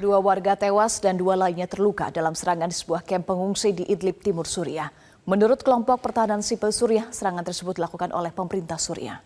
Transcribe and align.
Dua 0.00 0.16
warga 0.16 0.56
tewas 0.56 0.96
dan 0.96 1.20
dua 1.20 1.36
lainnya 1.36 1.68
terluka 1.68 2.08
dalam 2.08 2.32
serangan 2.32 2.72
di 2.72 2.76
sebuah 2.80 3.04
kamp 3.04 3.28
pengungsi 3.28 3.76
di 3.76 3.84
Idlib 3.84 4.24
Timur 4.24 4.48
Suriah. 4.48 4.88
Menurut 5.28 5.60
kelompok 5.60 6.00
pertahanan 6.00 6.40
sipil 6.40 6.72
Suriah, 6.72 7.12
serangan 7.12 7.44
tersebut 7.44 7.76
dilakukan 7.76 8.08
oleh 8.16 8.32
pemerintah 8.32 8.80
Suriah. 8.80 9.20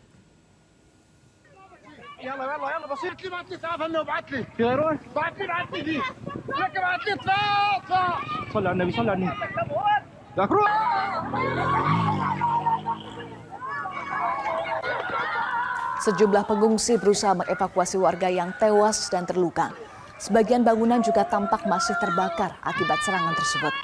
Sejumlah 16.02 16.45
pengungsi 16.51 16.98
berusaha 16.98 17.33
mengevakuasi 17.38 17.97
warga 18.02 18.27
yang 18.27 18.51
tewas 18.59 19.06
dan 19.06 19.23
terluka. 19.23 19.84
Sebagian 20.15 20.62
bangunan 20.62 21.02
juga 21.02 21.27
tampak 21.27 21.66
masih 21.66 21.95
terbakar 21.98 22.55
akibat 22.62 22.98
serangan 23.02 23.34
tersebut. 23.34 23.74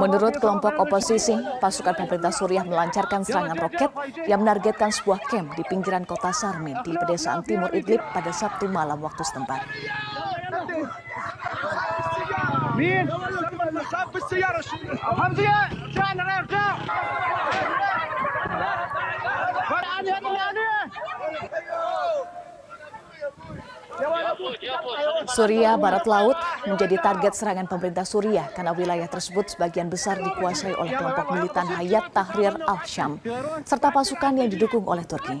Menurut 0.00 0.34
kelompok 0.40 0.72
oposisi, 0.80 1.36
pasukan 1.60 1.92
pemerintah 1.92 2.32
Suriah 2.32 2.64
melancarkan 2.64 3.20
serangan 3.20 3.60
roket 3.60 3.92
yang 4.24 4.40
menargetkan 4.40 4.88
sebuah 4.88 5.20
kamp 5.28 5.52
di 5.52 5.62
pinggiran 5.68 6.08
kota 6.08 6.32
Sarmin 6.32 6.80
di 6.80 6.96
pedesaan 6.96 7.44
timur 7.44 7.68
Idlib 7.76 8.00
pada 8.16 8.32
Sabtu 8.32 8.72
malam 8.72 9.04
waktu 9.04 9.20
setempat. 9.20 9.60
Suriah 25.32 25.80
Barat 25.80 26.04
Laut 26.04 26.36
menjadi 26.68 27.00
target 27.00 27.32
serangan 27.32 27.64
pemerintah 27.64 28.04
Suriah 28.04 28.52
karena 28.52 28.76
wilayah 28.76 29.08
tersebut 29.08 29.56
sebagian 29.56 29.88
besar 29.88 30.20
dikuasai 30.20 30.76
oleh 30.76 30.92
kelompok 30.92 31.26
militan 31.32 31.66
Hayat 31.66 32.12
Tahrir 32.12 32.54
al-Syam 32.68 33.16
serta 33.64 33.88
pasukan 33.88 34.36
yang 34.36 34.52
didukung 34.52 34.84
oleh 34.84 35.04
Turki. 35.08 35.40